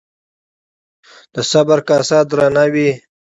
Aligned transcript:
د 1.33 1.35
صبر 1.51 1.79
کاسه 1.87 2.19
درانه 2.29 2.65
وي 2.73 2.89